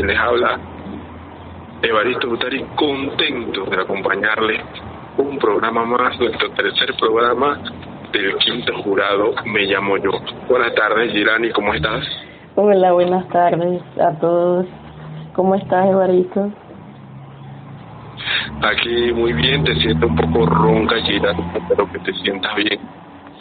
[0.00, 0.58] quien les habla,
[1.82, 4.62] Evaristo Butari, contento de acompañarles
[5.18, 7.60] un programa más, nuestro tercer programa
[8.10, 10.10] del quinto jurado, me llamo yo.
[10.48, 12.02] Buenas tardes, Girani, ¿cómo estás?
[12.54, 14.66] Hola, buenas tardes a todos.
[15.34, 16.50] ¿Cómo estás, Evaristo?
[18.62, 22.80] Aquí muy bien, te siento un poco ronca, Girani, espero que te sientas bien.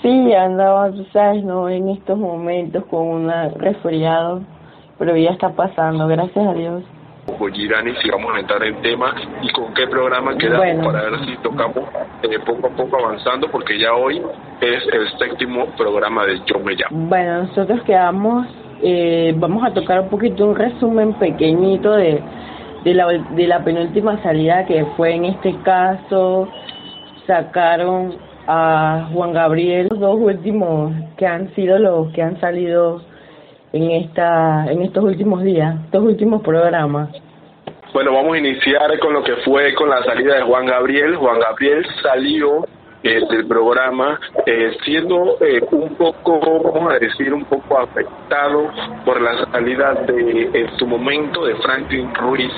[0.02, 1.70] Sí, andaba, tú sabes, ¿no?
[1.70, 4.42] En estos momentos con un resfriado,
[5.00, 6.84] pero ya está pasando, gracias a Dios.
[7.54, 11.38] Girani, si vamos a entrar en tema y con qué programa quedamos para ver si
[11.38, 11.86] tocamos
[12.24, 14.22] eh, poco a poco avanzando, porque ya hoy
[14.62, 17.08] es el séptimo programa de Yo Me Llamo.
[17.08, 18.48] Bueno, nosotros quedamos,
[18.82, 22.22] eh, vamos a tocar un poquito un resumen pequeñito de,
[22.84, 26.50] de, la, de la penúltima salida que fue en este caso,
[27.26, 28.16] sacaron
[28.48, 33.02] a Juan Gabriel, los dos últimos que han sido los que han salido
[33.74, 37.10] en esta en estos últimos días, estos últimos programas.
[37.94, 41.16] Bueno, vamos a iniciar con lo que fue con la salida de Juan Gabriel.
[41.16, 42.66] Juan Gabriel salió
[43.02, 46.40] eh, del programa eh, siendo eh, un poco,
[46.72, 48.70] vamos a decir, un poco afectado
[49.06, 52.52] por la salida de, en su momento, de Franklin Ruiz,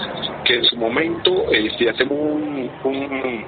[0.44, 1.46] que en su momento,
[1.78, 3.46] si hacemos un, un,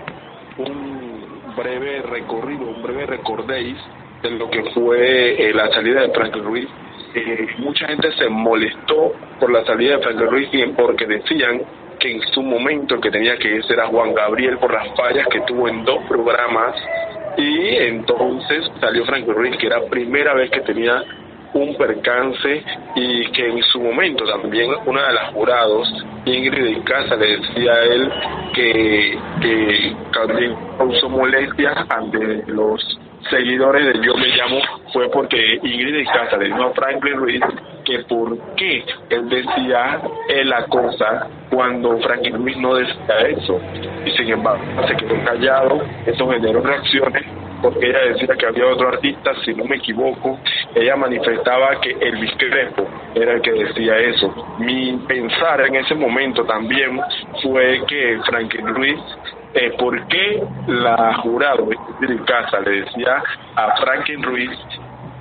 [0.59, 3.77] un breve recorrido, un breve recordéis
[4.22, 6.70] de lo que fue eh, la salida de Franklin Ruiz.
[7.16, 11.61] Eh, mucha gente se molestó por la salida de Franklin Ruiz porque decían
[12.00, 15.42] que en su momento que tenía que ir era Juan Gabriel por las fallas que
[15.42, 16.75] tuvo en dos programas.
[17.38, 21.03] Y entonces salió Franklin Ruiz que era primera vez que tenía
[21.53, 22.64] un percance
[22.95, 25.88] y que en su momento también una de las jurados,
[26.25, 28.11] Ingrid de Casa, le decía a él
[28.53, 29.95] que, que
[30.77, 32.81] causó molestias ante los
[33.30, 34.60] seguidores de Yo Me Llamo
[34.92, 37.42] fue porque Ingrid de Casa le dijo a Franklin Ruiz
[37.86, 40.02] que por qué él decía
[40.46, 43.60] la cosa cuando Franklin Ruiz no decía eso.
[44.06, 47.24] Y sin embargo se quedó callado, eso generó reacciones
[47.64, 50.38] porque ella decía que había otro artista, si no me equivoco,
[50.76, 52.86] ella manifestaba que el Crespo
[53.16, 54.56] era el que decía eso.
[54.60, 57.00] Mi pensar en ese momento también
[57.42, 59.00] fue que Franklin Ruiz
[59.53, 63.21] eh, por qué la jurado de casa le decía
[63.55, 64.52] a Franklin Ruiz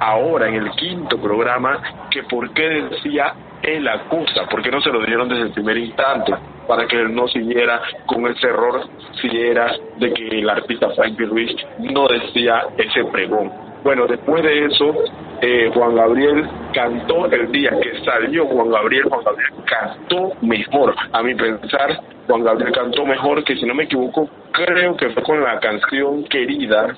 [0.00, 4.90] ahora en el quinto programa que por qué decía él acusa, por qué no se
[4.90, 6.34] lo dieron desde el primer instante
[6.66, 8.88] para que él no siguiera con ese error
[9.20, 13.52] si era de que el artista Frankie Ruiz no decía ese pregón.
[13.84, 14.94] Bueno, después de eso,
[15.40, 20.94] eh, Juan Gabriel cantó el día que salió Juan Gabriel, Juan Gabriel cantó mejor.
[21.12, 25.22] A mi pensar, Juan Gabriel cantó mejor que si no me equivoco, creo que fue
[25.22, 26.96] con la canción Querida,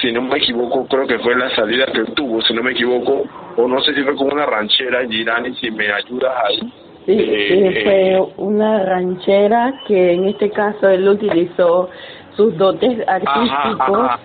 [0.00, 3.24] si no me equivoco, creo que fue la salida que tuvo, si no me equivoco,
[3.56, 6.72] o no sé si fue con una ranchera, Girani, si me ayudas ahí
[7.06, 11.88] Sí, eh, fue eh, una ranchera que en este caso él utilizó
[12.36, 13.98] sus dotes artísticos.
[14.00, 14.18] Ajá,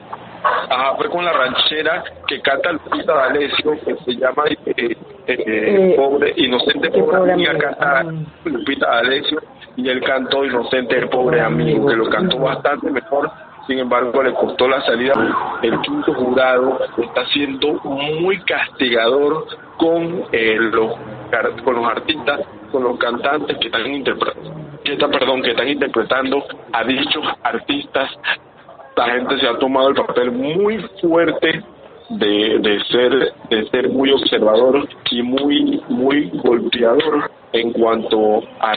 [0.98, 4.96] fue con la ranchera que canta Lupita D'Alessio, que se llama eh,
[5.28, 8.04] eh, Pobre, Inocente Pobre, Amiga, canta
[8.46, 9.42] Lupita D'Alessio,
[9.76, 13.32] y él cantó Inocente Pobre Amigo, que lo cantó bastante mejor
[13.68, 15.14] sin embargo le costó la salida.
[15.62, 19.46] El quinto jurado está siendo muy castigador
[19.78, 20.94] con eh, los
[21.64, 22.42] con los artistas,
[22.72, 24.52] con los cantantes que están interpretando,
[24.84, 26.44] que perdón, que están interpretando
[26.74, 28.10] a dichos artistas.
[29.02, 31.64] La gente se ha tomado el papel muy fuerte
[32.10, 38.76] de, de ser de ser muy observador y muy muy golpeador en cuanto a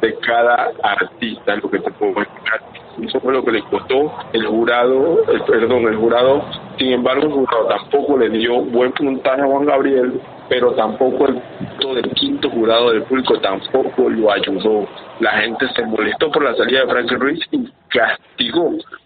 [0.00, 2.60] de cada artista, lo que te puedo explicar.
[3.02, 6.44] Eso fue lo que le costó el jurado, perdón, el jurado,
[6.78, 11.42] sin embargo el jurado tampoco le dio buen puntaje a Juan Gabriel, pero tampoco el
[11.94, 14.86] del quinto jurado del público tampoco lo ayudó.
[15.20, 17.68] La gente se molestó por la salida de Franklin Ruiz y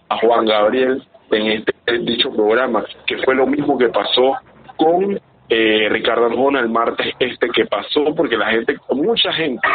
[0.08, 4.34] a Juan Gabriel en este dicho programa, que fue lo mismo que pasó
[4.76, 5.18] con
[5.48, 9.66] eh, Ricardo Arjona el martes este que pasó, porque la gente, mucha gente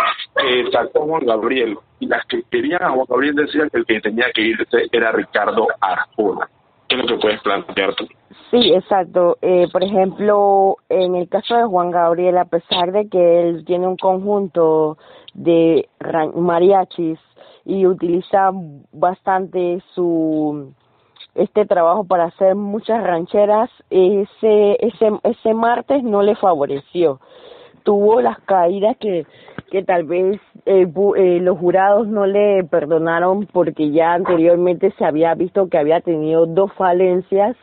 [0.71, 4.01] sacó a Juan Gabriel y las que querían a Juan Gabriel decían que el que
[4.01, 6.49] tenía que irse era Ricardo Arjona.
[6.87, 8.07] ¿Qué es lo que puedes plantear tú?
[8.49, 9.37] Sí, exacto.
[9.43, 13.85] Eh, por ejemplo, en el caso de Juan Gabriel, a pesar de que él tiene
[13.85, 14.97] un conjunto
[15.35, 15.87] de
[16.33, 17.19] mariachis
[17.69, 18.49] y utiliza
[18.91, 20.73] bastante su
[21.35, 27.19] este trabajo para hacer muchas rancheras, ese, ese, ese martes no le favoreció.
[27.83, 29.25] Tuvo las caídas que,
[29.69, 35.35] que tal vez eh, eh, los jurados no le perdonaron porque ya anteriormente se había
[35.35, 37.55] visto que había tenido dos falencias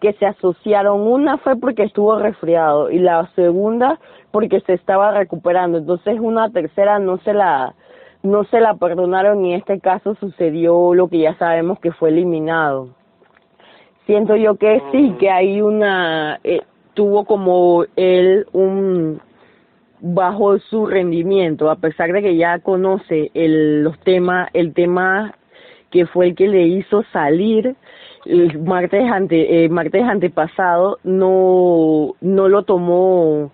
[0.00, 1.00] que se asociaron.
[1.00, 3.98] Una fue porque estuvo resfriado y la segunda
[4.30, 5.78] porque se estaba recuperando.
[5.78, 7.74] Entonces una tercera no se la
[8.26, 12.10] no se la perdonaron y en este caso sucedió lo que ya sabemos que fue
[12.10, 12.88] eliminado.
[14.06, 16.62] Siento yo que sí, que hay una, eh,
[16.94, 19.20] tuvo como él un
[20.00, 25.34] bajo su rendimiento, a pesar de que ya conoce el, los temas, el tema
[25.90, 27.76] que fue el que le hizo salir
[28.26, 33.52] el martes ante eh, martes antepasado no no lo tomó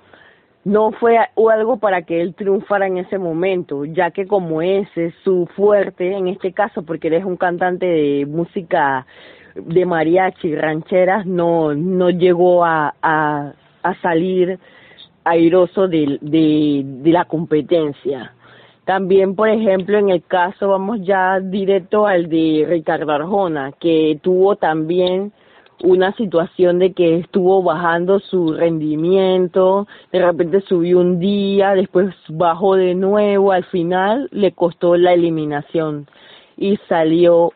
[0.65, 5.15] no fue algo para que él triunfara en ese momento, ya que como ese es
[5.25, 9.07] su fuerte en este caso, porque eres un cantante de música
[9.55, 14.59] de mariachi, rancheras, no, no llegó a, a, a salir
[15.25, 18.33] airoso de, de, de la competencia.
[18.85, 24.57] También, por ejemplo, en el caso, vamos ya directo al de Ricardo Arjona, que tuvo
[24.57, 25.33] también
[25.83, 32.77] una situación de que estuvo bajando su rendimiento, de repente subió un día, después bajó
[32.77, 36.07] de nuevo, al final le costó la eliminación
[36.57, 37.53] y salió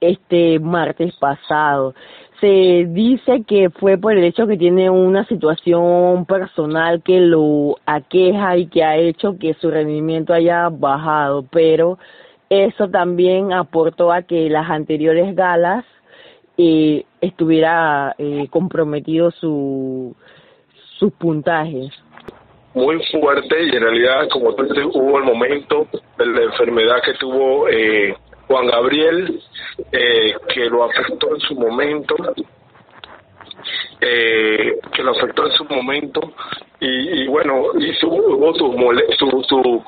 [0.00, 1.94] este martes pasado.
[2.40, 8.56] Se dice que fue por el hecho que tiene una situación personal que lo aqueja
[8.58, 11.98] y que ha hecho que su rendimiento haya bajado, pero
[12.50, 15.84] eso también aportó a que las anteriores galas
[16.56, 20.14] eh, estuviera eh, comprometido su
[20.98, 21.90] sus puntajes.
[22.74, 25.86] Muy fuerte y en realidad como tú dices hubo el momento
[26.18, 28.16] de la enfermedad que tuvo eh,
[28.48, 29.40] Juan Gabriel
[29.92, 32.16] eh, que lo afectó en su momento
[34.00, 36.20] eh, que lo afectó en su momento
[36.80, 38.72] y, y bueno y su, hubo su,
[39.18, 39.84] su, su o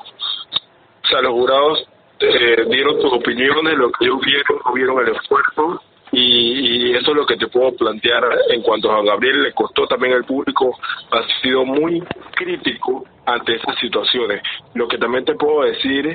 [1.09, 1.87] sea los jurados
[2.19, 5.81] eh, dieron sus opiniones lo que ellos vieron no vieron el esfuerzo
[6.11, 10.13] y, eso es lo que te puedo plantear en cuanto a Gabriel le costó también
[10.13, 10.77] al público
[11.11, 12.01] ha sido muy
[12.35, 14.41] crítico ante esas situaciones
[14.73, 16.07] lo que también te puedo decir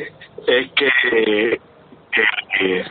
[0.47, 1.59] es que
[2.59, 2.85] eh,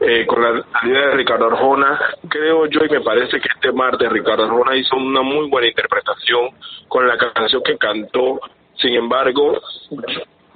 [0.00, 1.98] eh, con la salida de Ricardo Arjona,
[2.28, 6.50] creo yo y me parece que este martes Ricardo Arjona hizo una muy buena interpretación
[6.88, 8.40] con la canción que cantó.
[8.76, 9.60] Sin embargo,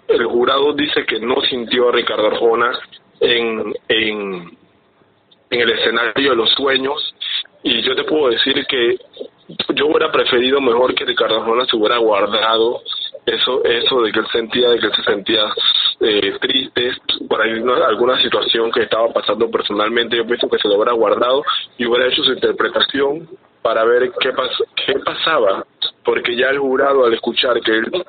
[0.08, 2.78] el jurado dice que no sintió a Ricardo Arjona
[3.20, 4.58] en, en,
[5.50, 7.14] en el escenario de los sueños.
[7.62, 8.98] Y yo te puedo decir que
[9.74, 12.82] yo hubiera preferido mejor que Ricardo Arjona se hubiera guardado
[13.26, 15.42] eso eso de que él sentía de que él se sentía
[16.00, 16.92] eh, triste
[17.28, 17.52] por ahí
[17.86, 20.16] alguna situación que estaba pasando personalmente.
[20.16, 21.42] Yo pienso que se lo hubiera guardado
[21.78, 23.28] y hubiera hecho su interpretación
[23.62, 24.30] para ver qué
[24.84, 25.64] qué pasaba
[26.04, 28.04] porque ya el jurado al escuchar que él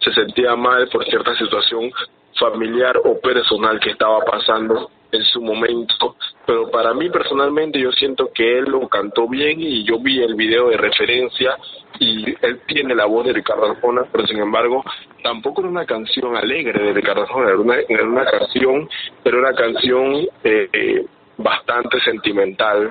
[0.00, 1.90] se sentía mal por cierta situación
[2.38, 6.16] familiar o personal que estaba pasando en su momento,
[6.46, 10.34] pero para mí personalmente yo siento que él lo cantó bien y yo vi el
[10.34, 11.56] video de referencia
[11.98, 14.84] y él tiene la voz de Ricardo Arjona, pero sin embargo
[15.22, 18.88] tampoco era una canción alegre de Ricardo Arjona, era una, era una canción,
[19.24, 20.14] era una canción
[20.44, 21.06] eh, eh,
[21.36, 22.90] bastante sentimental,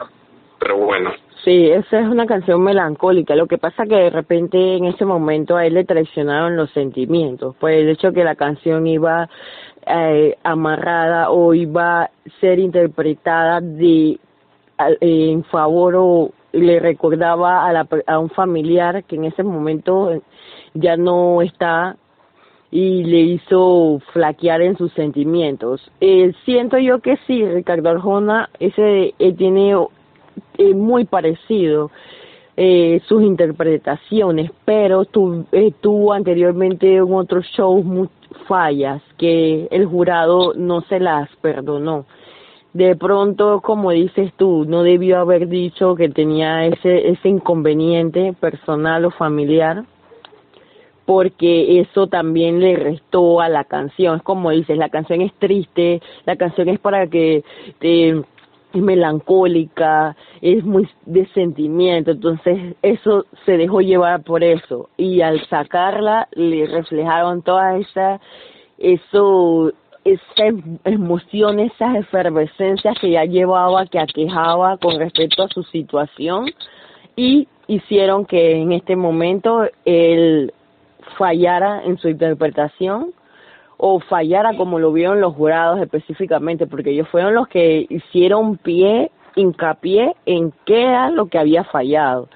[0.59, 1.13] pero bueno.
[1.45, 3.35] Sí, esa es una canción melancólica.
[3.35, 7.55] Lo que pasa que de repente en ese momento a él le traicionaron los sentimientos,
[7.59, 9.29] pues el hecho que la canción iba
[9.85, 12.11] eh, amarrada o iba a
[12.41, 14.19] ser interpretada de
[14.79, 20.19] en favor o le recordaba a, la, a un familiar que en ese momento
[20.73, 21.95] ya no está
[22.71, 25.91] y le hizo flaquear en sus sentimientos.
[26.01, 29.75] Eh, siento yo que sí, Ricardo Arjona, ese tiene
[30.57, 31.91] eh, muy parecido
[32.57, 37.85] eh, sus interpretaciones, pero tu, eh, tuvo anteriormente en otros shows
[38.47, 42.05] fallas que el jurado no se las perdonó.
[42.71, 49.05] De pronto, como dices tú, no debió haber dicho que tenía ese, ese inconveniente personal
[49.05, 49.83] o familiar,
[51.05, 54.17] porque eso también le restó a la canción.
[54.17, 57.43] Es como dices, la canción es triste, la canción es para que
[57.79, 58.23] te
[58.75, 64.89] es melancólica, es muy de sentimiento, entonces eso se dejó llevar por eso.
[64.97, 68.19] Y al sacarla le reflejaron toda esa
[68.77, 69.71] eso
[70.03, 70.53] esas
[70.83, 76.45] emociones, esas efervescencias que ya llevaba, que aquejaba con respecto a su situación
[77.15, 80.53] y hicieron que en este momento él
[81.17, 83.13] fallara en su interpretación
[83.77, 89.11] o fallara como lo vieron los jurados específicamente, porque ellos fueron los que hicieron pie,
[89.35, 92.29] hincapié en qué era lo que había fallado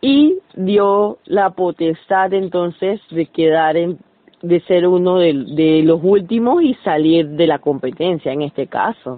[0.00, 3.98] y dio la potestad entonces de quedar en,
[4.42, 9.16] de ser uno de, de los últimos y salir de la competencia en este caso.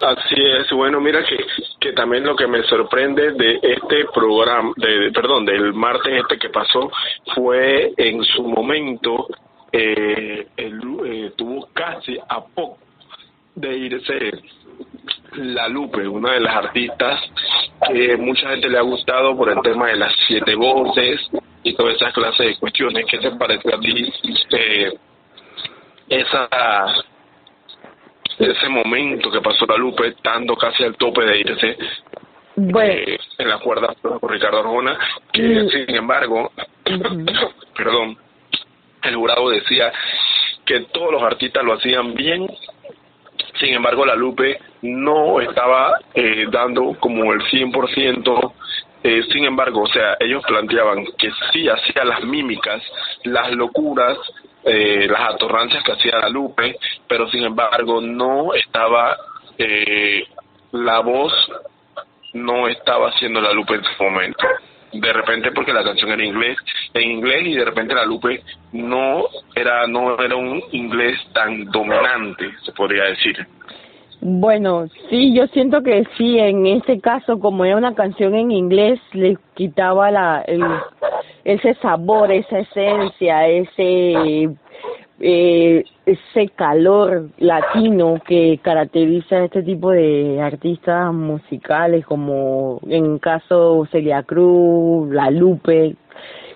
[0.00, 1.38] Así es, bueno, mira que,
[1.80, 6.50] que también lo que me sorprende de este programa, de, perdón, del martes este que
[6.50, 6.90] pasó,
[7.34, 9.28] fue en su momento,
[9.72, 12.78] eh, el, eh, tuvo casi a poco
[13.54, 14.32] de irse
[15.32, 17.20] La Lupe, una de las artistas
[17.88, 21.20] que mucha gente le ha gustado por el tema de las siete voces
[21.62, 23.06] y todas esas clases de cuestiones.
[23.06, 24.12] ¿Qué te parece a ti
[24.50, 24.92] eh,
[26.08, 26.48] esa
[28.38, 31.76] ese momento que pasó la Lupe, estando casi al tope de irse
[32.56, 34.98] eh, en la cuerda con Ricardo Arjona,
[35.32, 35.68] que mm.
[35.68, 36.52] sin embargo,
[37.76, 38.18] perdón,
[39.06, 39.92] el jurado decía
[40.64, 42.46] que todos los artistas lo hacían bien,
[43.58, 48.52] sin embargo la Lupe no estaba eh, dando como el 100%,
[49.02, 52.82] eh, sin embargo, o sea, ellos planteaban que sí hacía las mímicas,
[53.24, 54.18] las locuras,
[54.64, 59.16] eh, las atorrancias que hacía la Lupe, pero sin embargo no estaba
[59.58, 60.24] eh,
[60.72, 61.32] la voz
[62.32, 64.46] no estaba haciendo la Lupe en su momento.
[65.00, 66.56] De repente porque la canción era inglés,
[66.94, 69.24] en inglés y de repente la Lupe no
[69.54, 73.46] era no era un inglés tan dominante, se podría decir.
[74.20, 78.98] Bueno, sí, yo siento que sí, en este caso, como era una canción en inglés,
[79.12, 80.62] le quitaba la, el,
[81.44, 84.48] ese sabor, esa esencia, ese,
[85.20, 93.86] eh, ese calor latino que caracteriza a este tipo de artistas musicales, como en caso
[93.90, 95.96] Celia Cruz, La Lupe,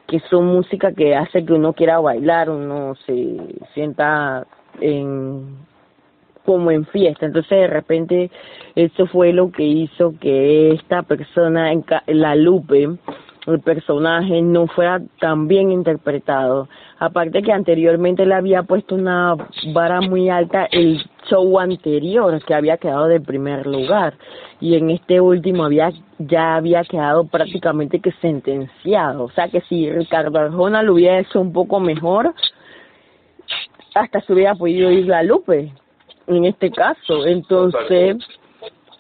[0.07, 3.37] que son música que hace que uno quiera bailar, uno se
[3.75, 4.47] sienta
[4.81, 5.57] en
[6.45, 7.26] como en fiesta.
[7.26, 8.31] Entonces de repente
[8.75, 11.71] eso fue lo que hizo que esta persona,
[12.07, 12.88] la Lupe,
[13.47, 16.68] el personaje no fuera tan bien interpretado.
[16.99, 19.35] Aparte que anteriormente le había puesto una
[19.73, 24.14] vara muy alta el show anterior que había quedado de primer lugar
[24.61, 29.25] y en este último había ya había quedado prácticamente que sentenciado.
[29.25, 32.35] O sea que si Ricardo Arjona lo hubiera hecho un poco mejor,
[33.94, 35.73] hasta se hubiera podido ir la Lupe
[36.26, 37.26] en este caso.
[37.26, 38.16] Entonces,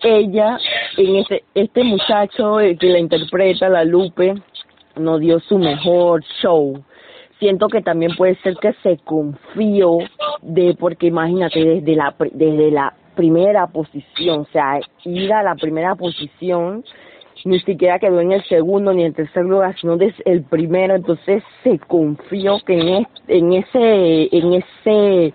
[0.02, 0.58] ella,
[0.96, 4.34] en este, este muchacho que la interpreta, la Lupe,
[4.96, 6.82] no dio su mejor show.
[7.38, 9.98] Siento que también puede ser que se confió
[10.42, 15.94] de, porque imagínate, desde la, desde la primera posición, o sea, ir a la primera
[15.94, 16.84] posición,
[17.44, 20.94] ni siquiera quedó en el segundo ni en el tercer lugar, sino desde el primero,
[20.94, 25.34] entonces se confió que en, en ese, en ese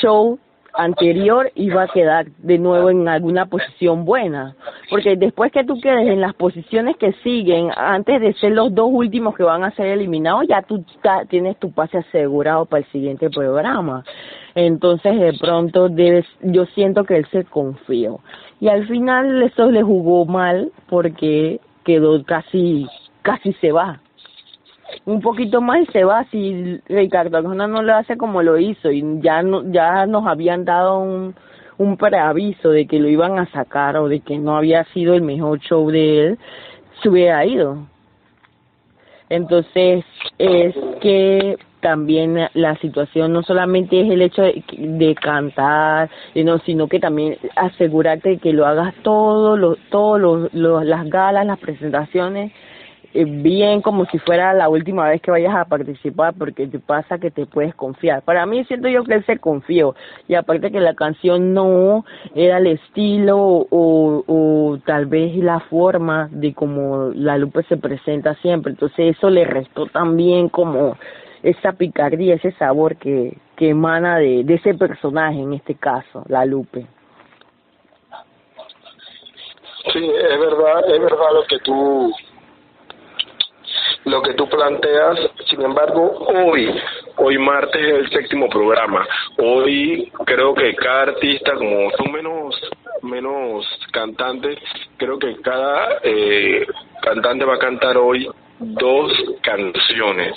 [0.00, 0.38] show
[0.76, 4.56] anterior iba a quedar de nuevo en alguna posición buena.
[4.90, 8.88] Porque después que tú quedes en las posiciones que siguen, antes de ser los dos
[8.90, 10.84] últimos que van a ser eliminados, ya tú
[11.28, 14.04] tienes tu pase asegurado para el siguiente programa.
[14.54, 18.20] Entonces, de pronto, debes, yo siento que él se confió.
[18.60, 22.86] Y al final eso le jugó mal porque quedó casi,
[23.22, 24.00] casi se va
[25.04, 28.90] un poquito más y se va si Ricardo Arjona no lo hace como lo hizo
[28.90, 31.34] y ya no, ya nos habían dado un,
[31.78, 35.22] un preaviso de que lo iban a sacar o de que no había sido el
[35.22, 36.38] mejor show de él,
[37.02, 37.86] se hubiera ido.
[39.28, 40.04] Entonces
[40.38, 46.98] es que también la situación no solamente es el hecho de, cantar, no, sino que
[46.98, 52.52] también asegurarte de que lo hagas todo, lo, todos los, las galas, las presentaciones
[53.22, 57.30] bien como si fuera la última vez que vayas a participar porque te pasa que
[57.30, 58.22] te puedes confiar.
[58.22, 59.94] Para mí siento yo que él se confió
[60.26, 62.04] y aparte que la canción no
[62.34, 68.34] era el estilo o, o tal vez la forma de como la Lupe se presenta
[68.36, 70.96] siempre, entonces eso le restó también como
[71.44, 76.44] esa picardía, ese sabor que, que emana de, de ese personaje en este caso, la
[76.44, 76.86] Lupe.
[79.92, 82.12] Sí, es verdad, es verdad lo que tú
[84.04, 85.18] lo que tú planteas.
[85.48, 86.68] Sin embargo, hoy,
[87.16, 89.06] hoy martes es el séptimo programa.
[89.38, 92.60] Hoy creo que cada artista, como son menos
[93.02, 94.58] menos cantantes,
[94.96, 96.66] creo que cada eh,
[97.02, 100.34] cantante va a cantar hoy dos canciones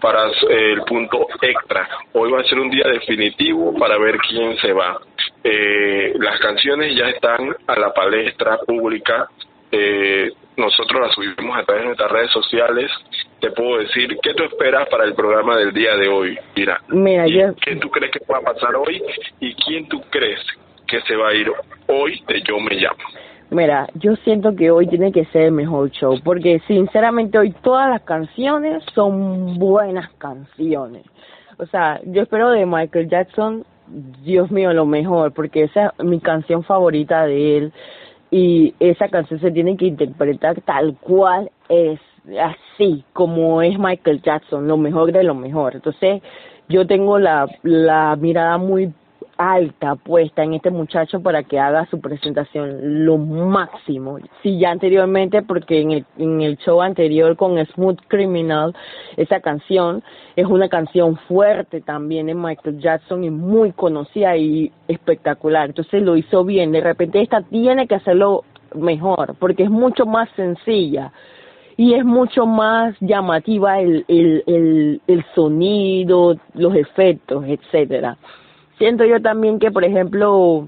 [0.00, 1.88] para eh, el punto extra.
[2.12, 5.00] Hoy va a ser un día definitivo para ver quién se va.
[5.42, 9.28] Eh, las canciones ya están a la palestra pública.
[9.72, 12.90] Eh, nosotros la subimos a través de nuestras redes sociales.
[13.40, 16.38] Te puedo decir qué tú esperas para el programa del día de hoy.
[16.54, 17.24] Mira, Mira
[17.60, 19.02] ¿qué tú crees que va a pasar hoy
[19.40, 20.40] y quién tú crees
[20.86, 21.50] que se va a ir
[21.86, 22.98] hoy de Yo Me Llamo?
[23.50, 27.88] Mira, yo siento que hoy tiene que ser el mejor show, porque sinceramente hoy todas
[27.90, 31.04] las canciones son buenas canciones.
[31.58, 33.64] O sea, yo espero de Michael Jackson
[34.22, 37.72] Dios mío, lo mejor, porque esa es mi canción favorita de él
[38.30, 42.00] y esa canción se tiene que interpretar tal cual es,
[42.40, 45.74] así como es Michael Jackson, lo mejor de lo mejor.
[45.74, 46.22] Entonces,
[46.68, 48.92] yo tengo la, la mirada muy
[49.40, 54.18] alta puesta en este muchacho para que haga su presentación lo máximo.
[54.42, 58.76] Sí, ya anteriormente, porque en el, en el show anterior con Smooth Criminal,
[59.16, 60.02] esa canción
[60.36, 65.70] es una canción fuerte también en Michael Jackson y muy conocida y espectacular.
[65.70, 66.70] Entonces lo hizo bien.
[66.72, 68.44] De repente esta tiene que hacerlo
[68.74, 71.12] mejor, porque es mucho más sencilla
[71.78, 78.18] y es mucho más llamativa el, el, el, el sonido, los efectos, etcétera
[78.80, 80.66] siento yo también que, por ejemplo,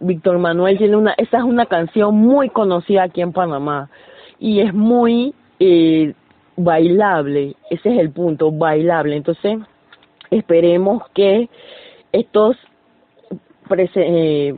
[0.00, 3.88] Víctor Manuel tiene una, esa es una canción muy conocida aquí en Panamá
[4.38, 6.12] y es muy eh,
[6.56, 9.16] bailable, ese es el punto, bailable.
[9.16, 9.58] Entonces,
[10.30, 11.48] esperemos que
[12.12, 12.54] estos
[13.96, 14.54] eh,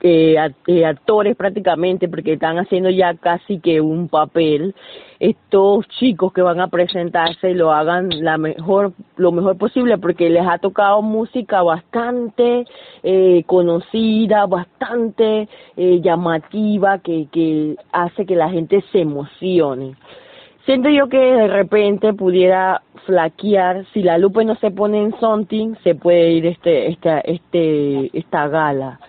[0.00, 0.36] eh,
[0.66, 4.74] eh, actores prácticamente porque están haciendo ya casi que un papel
[5.20, 10.46] estos chicos que van a presentarse lo hagan la mejor lo mejor posible porque les
[10.46, 12.64] ha tocado música bastante
[13.02, 19.96] eh, conocida bastante eh, llamativa que que hace que la gente se emocione.
[20.64, 25.74] Siento yo que de repente pudiera flaquear si la lupe no se pone en something
[25.82, 29.00] se puede ir este esta este esta gala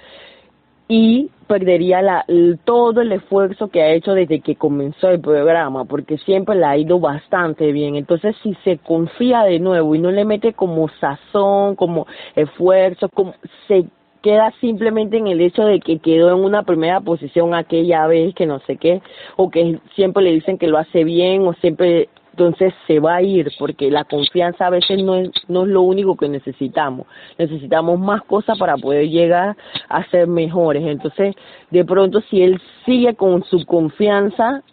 [0.92, 2.26] y perdería la,
[2.66, 6.78] todo el esfuerzo que ha hecho desde que comenzó el programa, porque siempre le ha
[6.78, 7.96] ido bastante bien.
[7.96, 13.36] Entonces, si se confía de nuevo y no le mete como sazón, como esfuerzo, como
[13.68, 13.86] se
[14.24, 18.48] queda simplemente en el hecho de que quedó en una primera posición aquella vez que
[18.48, 19.02] no sé qué,
[19.38, 23.22] o que siempre le dicen que lo hace bien, o siempre entonces se va a
[23.22, 27.06] ir porque la confianza a veces no es, no es lo único que necesitamos.
[27.38, 29.58] Necesitamos más cosas para poder llegar
[29.90, 30.84] a ser mejores.
[30.86, 31.36] Entonces,
[31.70, 34.64] de pronto, si él sigue con su confianza,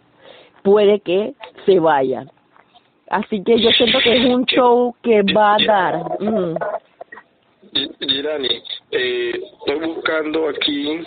[0.63, 1.33] puede que
[1.65, 2.25] se vaya.
[3.09, 6.03] Así que yo siento que es un show que va a dar.
[7.99, 10.99] Girani, eh, estoy buscando aquí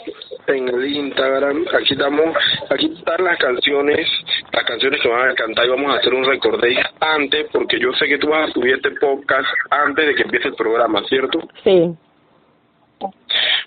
[0.46, 2.36] en el Instagram, aquí estamos,
[2.68, 4.08] aquí están las canciones,
[4.52, 7.92] las canciones que van a cantar y vamos a hacer un recordé antes, porque yo
[7.94, 11.40] sé que tú vas a subir este podcast antes de que empiece el programa, ¿cierto?
[11.64, 11.94] Sí.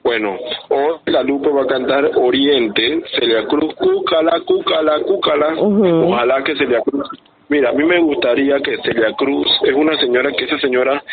[0.04, 0.38] Bueno,
[0.70, 5.56] hoy la Lupe va a cantar Oriente, Celia Cruz, Cúcala, Cúcala, Cúcala.
[5.58, 7.10] Ojalá que Celia Cruz.
[7.50, 11.04] Mira, a mí me gustaría que Celia Cruz es una señora que esa señora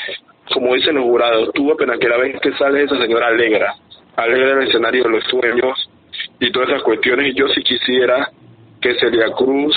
[0.53, 3.75] como dicen los jurados, tú apenas que la vez que sale esa señora alegra,
[4.17, 5.91] alegra el escenario de los sueños
[6.39, 7.29] y todas esas cuestiones.
[7.29, 8.29] Y yo si quisiera
[8.81, 9.77] que Celia Cruz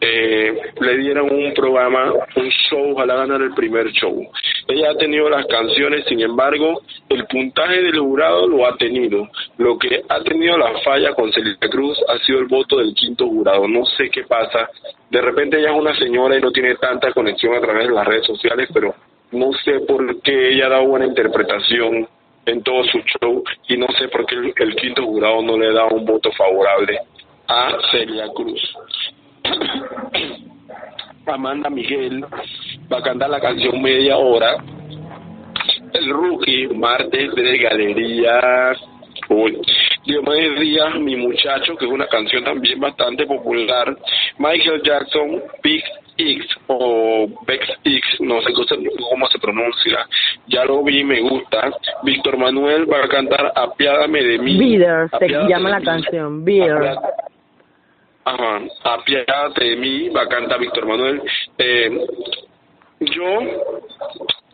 [0.00, 4.26] eh, le dieran un programa, un show, ojalá ganar el primer show.
[4.68, 9.28] Ella ha tenido las canciones, sin embargo, el puntaje del jurado lo ha tenido.
[9.58, 13.26] Lo que ha tenido la falla con Celia Cruz ha sido el voto del quinto
[13.26, 13.66] jurado.
[13.68, 14.68] No sé qué pasa.
[15.10, 18.06] De repente ella es una señora y no tiene tanta conexión a través de las
[18.06, 18.94] redes sociales, pero
[19.32, 22.08] no sé por qué ella dado buena interpretación
[22.46, 25.86] en todo su show y no sé por qué el, quinto jurado no le da
[25.86, 26.98] un voto favorable
[27.48, 28.60] a Celia Cruz.
[31.26, 32.24] Amanda Miguel
[32.92, 34.62] va a cantar la canción media hora.
[35.92, 38.72] El rookie, martes de galería.
[39.28, 39.60] Uy.
[40.04, 43.96] Diomedes Díaz, mi muchacho, que es una canción también bastante popular.
[44.38, 45.82] Michael Jackson, Big
[46.16, 50.06] X o Bex X, no sé cómo se pronuncia,
[50.46, 51.70] ya lo vi, me gusta.
[52.02, 54.58] Víctor Manuel va a cantar Apiádame de mí.
[54.58, 56.96] Bitter, se llama la canción, Bitter.
[58.24, 61.22] Ajá, Apiádate de mí, va a cantar Víctor Manuel.
[61.58, 62.06] Eh,
[63.00, 63.38] yo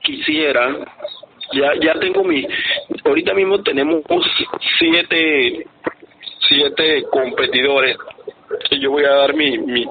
[0.03, 0.77] quisiera,
[1.53, 2.47] ya ya tengo mi,
[3.05, 4.03] ahorita mismo tenemos
[4.79, 5.67] siete,
[6.49, 7.97] siete competidores
[8.71, 9.87] y yo voy a dar mi, mi,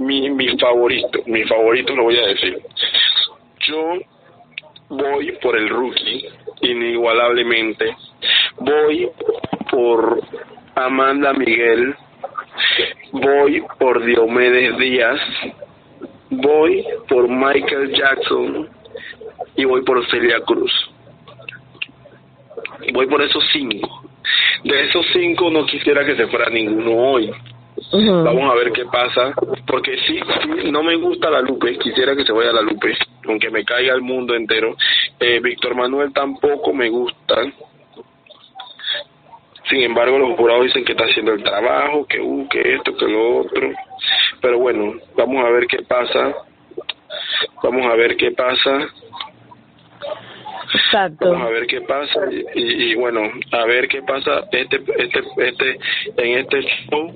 [0.00, 2.58] mi, mi favorito, mi favorito lo voy a decir.
[3.68, 3.98] Yo
[4.88, 6.26] voy por el rookie,
[6.62, 7.96] inigualablemente.
[8.56, 9.10] Voy
[9.70, 10.22] por
[10.74, 11.94] Amanda Miguel.
[13.12, 15.20] Voy por Diomedes Díaz.
[16.30, 18.70] Voy por Michael Jackson.
[19.56, 20.72] Y voy por Celia Cruz.
[22.94, 24.02] Voy por esos cinco.
[24.64, 27.30] De esos cinco no quisiera que se fuera ninguno hoy.
[27.92, 29.34] Vamos a ver qué pasa,
[29.66, 30.20] porque sí,
[30.70, 34.02] no me gusta la Lupe, quisiera que se vaya la Lupe, aunque me caiga el
[34.02, 34.76] mundo entero.
[35.18, 37.42] Eh, Víctor Manuel tampoco me gusta.
[39.68, 43.06] Sin embargo, los jurados dicen que está haciendo el trabajo, que uh, que esto, que
[43.06, 43.70] lo otro.
[44.40, 46.34] Pero bueno, vamos a ver qué pasa.
[47.62, 48.88] Vamos a ver qué pasa.
[50.90, 51.30] Exacto.
[51.30, 52.20] Vamos a ver qué pasa
[52.54, 53.20] y, y, bueno,
[53.52, 55.78] a ver qué pasa este este este
[56.16, 57.14] en este show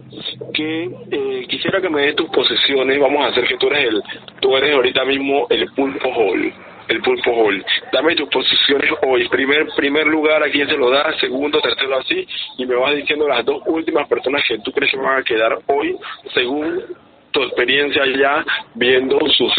[0.55, 4.03] que eh, quisiera que me des tus posiciones, vamos a hacer que tú eres el
[4.39, 6.55] tú eres ahorita mismo el pulpo hall
[6.87, 7.65] el Pulpo Hall.
[7.95, 9.27] Dame tus posiciones hoy.
[9.29, 12.29] Primer, primer lugar, a quién se lo da, segundo, tercero, así.
[12.59, 15.59] Y me vas diciendo las dos últimas personas que tú crees que van a quedar
[15.67, 15.97] hoy,
[16.35, 16.83] según
[17.31, 19.53] tu experiencia ya viendo sus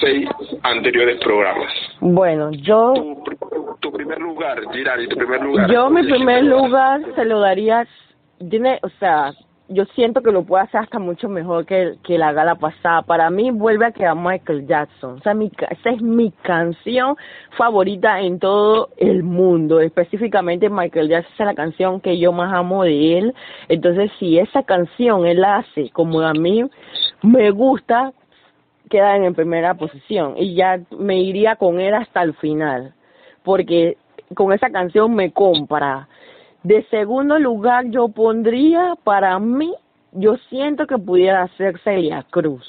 [0.00, 0.28] seis
[0.62, 1.72] anteriores programas.
[2.00, 2.92] Bueno, yo...
[2.94, 3.61] Tu, primer
[5.72, 7.86] Yo mi primer lugar se lo daría,
[8.48, 9.32] tiene, o sea,
[9.72, 13.02] yo siento que lo puede hacer hasta mucho mejor que, que la gala pasada.
[13.02, 15.18] Para mí vuelve a quedar Michael Jackson.
[15.18, 17.16] O sea, mi, esa es mi canción
[17.56, 19.80] favorita en todo el mundo.
[19.80, 23.34] Específicamente Michael Jackson es la canción que yo más amo de él.
[23.68, 26.64] Entonces, si esa canción él hace como a mí
[27.22, 28.12] me gusta,
[28.90, 30.34] queda en primera posición.
[30.36, 32.94] Y ya me iría con él hasta el final.
[33.42, 33.96] Porque
[34.34, 36.08] con esa canción me compra
[36.62, 39.74] de segundo lugar yo pondría para mí,
[40.12, 42.64] yo siento que pudiera ser Celia Cruz,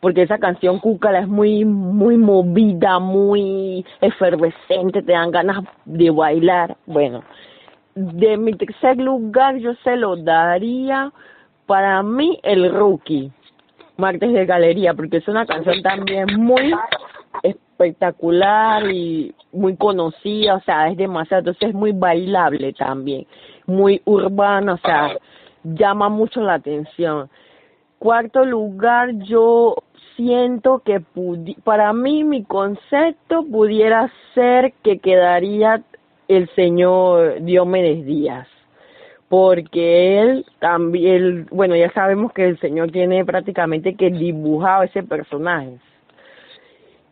[0.00, 6.76] porque esa canción Cúcala es muy, muy movida, muy efervescente, te dan ganas de bailar.
[6.86, 7.22] Bueno,
[7.94, 11.12] de mi tercer lugar yo se lo daría
[11.66, 13.30] para mí el Rookie,
[13.98, 16.74] Martes de Galería, porque es una canción también muy
[17.82, 23.26] espectacular y muy conocida, o sea, es demasiado, entonces es muy bailable también,
[23.66, 25.16] muy urbano, o sea,
[25.64, 27.28] llama mucho la atención.
[27.98, 29.76] Cuarto lugar, yo
[30.16, 31.02] siento que
[31.64, 35.82] para mí mi concepto pudiera ser que quedaría
[36.28, 38.48] el señor Diomedes Díaz
[39.32, 45.78] porque él también, bueno, ya sabemos que el señor tiene prácticamente que dibujado ese personaje.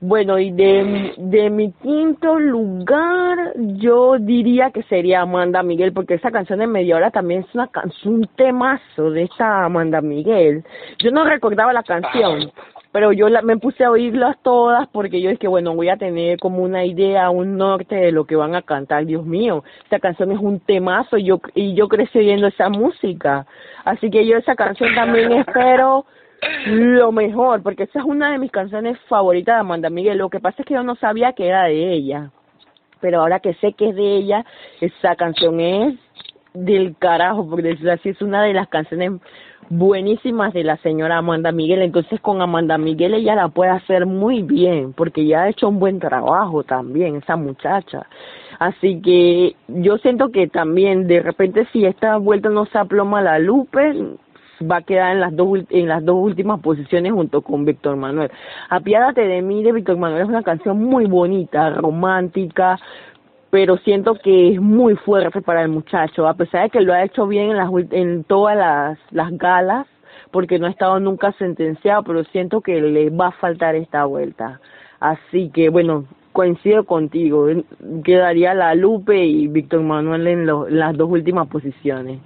[0.03, 6.31] Bueno, y de, de mi quinto lugar, yo diría que sería Amanda Miguel, porque esa
[6.31, 10.65] canción de media hora también es una canción, un temazo de esta Amanda Miguel.
[11.01, 12.51] Yo no recordaba la canción,
[12.93, 16.39] pero yo la, me puse a oírlas todas porque yo dije, bueno, voy a tener
[16.39, 19.05] como una idea, un norte de lo que van a cantar.
[19.05, 23.47] Dios mío, esta canción es un temazo y yo, y yo crecí oyendo esa música.
[23.85, 26.07] Así que yo esa canción también espero
[26.67, 30.19] lo mejor, porque esa es una de mis canciones favoritas de Amanda Miguel.
[30.19, 32.31] Lo que pasa es que yo no sabía que era de ella,
[33.01, 34.45] pero ahora que sé que es de ella,
[34.81, 35.95] esa canción es
[36.55, 39.13] del carajo, porque decirlo así, es una de las canciones
[39.69, 41.83] buenísimas de la señora Amanda Miguel.
[41.83, 45.79] Entonces con Amanda Miguel ella la puede hacer muy bien, porque ya ha hecho un
[45.79, 48.07] buen trabajo también, esa muchacha.
[48.59, 53.39] Así que yo siento que también de repente si esta vuelta no se aploma la
[53.39, 53.95] Lupe,
[54.63, 58.31] va a quedar en las dos en las dos últimas posiciones junto con Víctor Manuel.
[58.69, 62.79] Apiádate de mí de Víctor Manuel es una canción muy bonita, romántica,
[63.51, 67.05] pero siento que es muy fuerte para el muchacho, a pesar de que lo ha
[67.05, 69.87] hecho bien en las en todas las las galas,
[70.31, 74.61] porque no ha estado nunca sentenciado, pero siento que le va a faltar esta vuelta.
[75.01, 77.47] Así que bueno, coincido contigo,
[78.05, 82.21] quedaría la Lupe y Víctor Manuel en, en las dos últimas posiciones.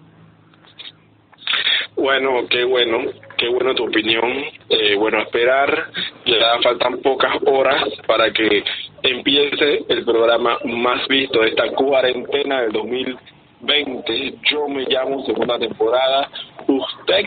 [1.97, 2.99] Bueno, qué bueno,
[3.37, 4.31] qué bueno tu opinión.
[4.69, 5.91] Eh, bueno, esperar,
[6.27, 8.65] ya faltan pocas horas para que
[9.03, 14.35] empiece el programa más visto de esta cuarentena del 2020.
[14.51, 16.29] Yo me llamo segunda temporada.
[16.67, 17.27] Usted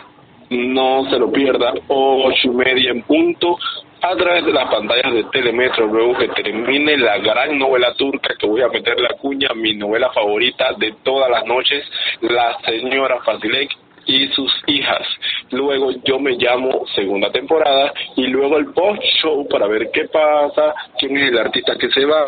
[0.50, 3.58] no se lo pierda, ocho y media en punto,
[4.02, 8.48] a través de las pantallas de Telemetro, luego que termine la gran novela turca que
[8.48, 11.84] voy a meter la cuña, mi novela favorita de todas las noches,
[12.22, 15.06] La Señora Fasilek y sus hijas.
[15.52, 20.74] Luego yo me llamo segunda temporada y luego el post show para ver qué pasa,
[20.98, 22.26] quién es el artista que se va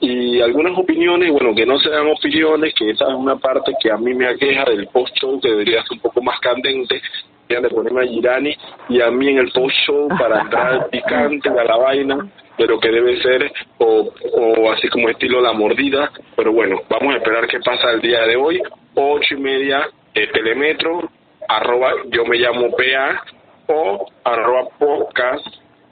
[0.00, 3.96] y algunas opiniones, bueno, que no sean opiniones, que esa es una parte que a
[3.96, 7.00] mí me aqueja del post show que debería ser un poco más candente,
[7.48, 8.56] de ponerme a Girani
[8.88, 12.90] y a mí en el post show para entrar picante a la vaina pero que
[12.90, 17.60] debe ser o, o así como estilo la mordida pero bueno vamos a esperar qué
[17.60, 18.60] pasa el día de hoy
[18.94, 19.88] ocho y media
[20.32, 21.10] telemetro,
[21.48, 23.22] arroba yo me llamo PA
[23.68, 25.46] o arroba podcast,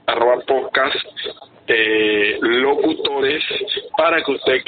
[0.07, 0.97] arroba podcast
[1.67, 3.43] eh, locutores
[3.97, 4.63] para que usted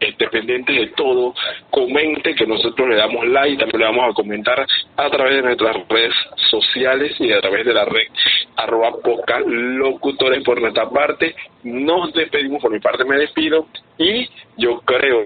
[0.00, 1.34] esté pendiente de todo,
[1.70, 5.76] comente que nosotros le damos like, también le vamos a comentar a través de nuestras
[5.88, 6.14] redes
[6.50, 8.08] sociales y a través de la red
[8.56, 11.34] arroba podcast locutores por nuestra parte.
[11.64, 13.66] Nos despedimos, por mi parte me despido
[13.98, 15.22] y yo creo,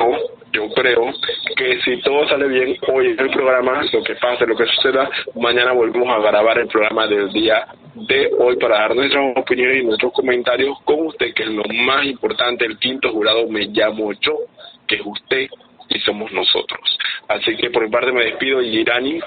[0.55, 1.13] yo creo
[1.57, 5.11] que si todo sale bien hoy en el programa, lo que pase, lo que suceda,
[5.35, 9.87] mañana volvemos a grabar el programa del día de hoy para dar nuestras opiniones y
[9.87, 12.65] nuestros comentarios con usted, que es lo más importante.
[12.65, 14.39] El quinto jurado me llamo yo,
[14.87, 15.49] que es usted
[15.89, 16.99] y somos nosotros.
[17.29, 19.21] Así que por mi parte me despido y Irani.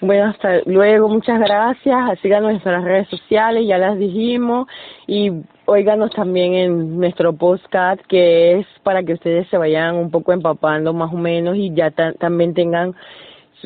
[0.00, 2.18] Bueno, hasta luego, muchas gracias.
[2.20, 4.66] Sigan nuestras redes sociales, ya las dijimos.
[5.06, 5.30] Y
[5.66, 10.92] óiganos también en nuestro podcast, que es para que ustedes se vayan un poco empapando
[10.92, 12.94] más o menos y ya también tengan,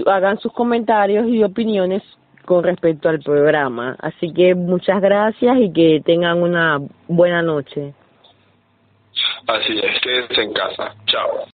[0.06, 2.02] hagan sus comentarios y opiniones
[2.44, 3.96] con respecto al programa.
[4.00, 7.92] Así que muchas gracias y que tengan una buena noche.
[9.46, 10.94] Así es, quédense en casa.
[11.06, 11.44] Chao.